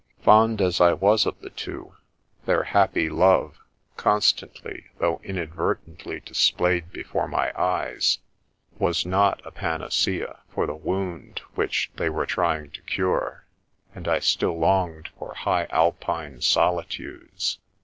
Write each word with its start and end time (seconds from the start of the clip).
Fond 0.23 0.61
as 0.63 0.81
I 0.81 0.93
was 0.93 1.27
of 1.27 1.39
the 1.41 1.51
two, 1.51 1.93
their 2.47 2.63
happy 2.63 3.07
love, 3.07 3.59
constantly 3.97 4.85
though 4.97 5.21
inadvertently 5.23 6.21
displayed 6.21 6.91
before 6.91 7.27
my 7.27 7.53
eyes, 7.55 8.17
was 8.79 9.05
not 9.05 9.43
a 9.45 9.51
panacea 9.51 10.39
for 10.49 10.65
the 10.65 10.73
32 10.73 10.73
The 10.73 10.73
Princess 10.73 10.75
Passes 10.75 10.85
wound 10.87 11.41
which 11.53 11.91
they 11.97 12.09
were 12.09 12.25
trying 12.25 12.71
to 12.71 12.81
cure, 12.81 13.45
and 13.93 14.07
I 14.07 14.17
still 14.17 14.57
longed 14.57 15.09
for 15.19 15.35
high 15.35 15.67
Alpine 15.69 16.41
solitudes. 16.41 17.59